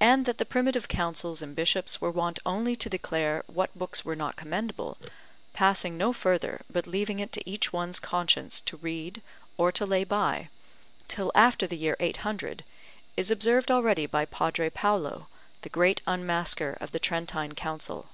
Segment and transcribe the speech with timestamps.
[0.00, 4.16] And that the primitive Councils and bishops were wont only to declare what books were
[4.16, 4.98] not commendable,
[5.52, 9.22] passing no further, but leaving it to each one's conscience to read
[9.56, 10.48] or to lay by,
[11.06, 12.64] till after the year 800,
[13.16, 15.28] is observed already by Padre Paolo,
[15.62, 18.08] the great unmasker of the Trentine Council.